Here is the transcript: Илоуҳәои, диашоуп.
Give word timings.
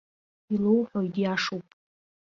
Илоуҳәои, 0.53 1.07
диашоуп. 1.13 1.67